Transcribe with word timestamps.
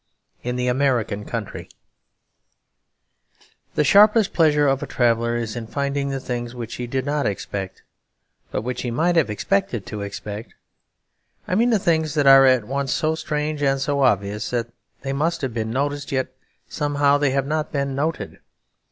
In 0.41 0.55
the 0.55 0.67
American 0.67 1.25
Country 1.25 1.69
The 3.75 3.83
sharpest 3.83 4.33
pleasure 4.33 4.67
of 4.67 4.81
a 4.81 4.87
traveller 4.87 5.35
is 5.35 5.55
in 5.55 5.67
finding 5.67 6.09
the 6.09 6.19
things 6.19 6.55
which 6.55 6.73
he 6.77 6.87
did 6.87 7.05
not 7.05 7.27
expect, 7.27 7.83
but 8.49 8.63
which 8.63 8.81
he 8.81 8.89
might 8.89 9.15
have 9.15 9.29
expected 9.29 9.85
to 9.85 10.01
expect. 10.01 10.55
I 11.47 11.53
mean 11.53 11.69
the 11.69 11.77
things 11.77 12.15
that 12.15 12.25
are 12.25 12.47
at 12.47 12.65
once 12.65 12.91
so 12.91 13.13
strange 13.13 13.61
and 13.61 13.79
so 13.79 14.01
obvious 14.01 14.49
that 14.49 14.73
they 15.03 15.13
must 15.13 15.41
have 15.43 15.53
been 15.53 15.69
noticed, 15.69 16.11
yet 16.11 16.29
somehow 16.67 17.19
they 17.19 17.29
have 17.29 17.45
not 17.45 17.71
been 17.71 17.93
noted. 17.93 18.39